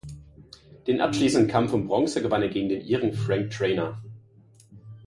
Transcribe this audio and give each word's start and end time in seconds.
Den 0.87 0.99
abschließenden 0.99 1.47
Kampf 1.47 1.73
um 1.73 1.85
Bronze 1.85 2.23
gewann 2.23 2.41
er 2.41 2.49
gegen 2.49 2.69
den 2.69 2.81
Iren 2.81 3.13
Frank 3.13 3.51
Traynor. 3.51 4.01